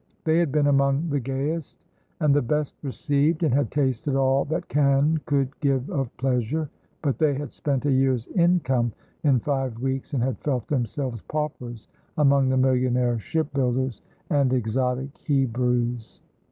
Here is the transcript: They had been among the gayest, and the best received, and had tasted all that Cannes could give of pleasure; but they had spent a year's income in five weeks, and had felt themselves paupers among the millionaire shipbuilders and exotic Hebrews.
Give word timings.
They 0.23 0.39
had 0.39 0.51
been 0.51 0.65
among 0.65 1.11
the 1.11 1.19
gayest, 1.19 1.77
and 2.21 2.33
the 2.33 2.41
best 2.41 2.73
received, 2.81 3.43
and 3.43 3.53
had 3.53 3.69
tasted 3.69 4.15
all 4.15 4.45
that 4.45 4.67
Cannes 4.67 5.19
could 5.27 5.59
give 5.59 5.87
of 5.91 6.09
pleasure; 6.17 6.71
but 7.03 7.19
they 7.19 7.35
had 7.35 7.53
spent 7.53 7.85
a 7.85 7.91
year's 7.91 8.25
income 8.29 8.93
in 9.23 9.37
five 9.41 9.77
weeks, 9.77 10.15
and 10.15 10.23
had 10.23 10.39
felt 10.39 10.67
themselves 10.69 11.21
paupers 11.27 11.87
among 12.17 12.49
the 12.49 12.57
millionaire 12.57 13.19
shipbuilders 13.19 14.01
and 14.31 14.51
exotic 14.53 15.15
Hebrews. 15.19 16.19